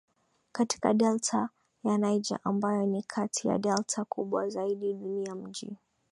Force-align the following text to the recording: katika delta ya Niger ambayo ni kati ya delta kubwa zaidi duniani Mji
katika 0.51 0.93
delta 0.93 1.49
ya 1.83 1.97
Niger 1.97 2.39
ambayo 2.43 2.85
ni 2.85 3.03
kati 3.03 3.47
ya 3.47 3.57
delta 3.57 4.05
kubwa 4.05 4.49
zaidi 4.49 4.93
duniani 4.93 5.41
Mji 5.47 5.77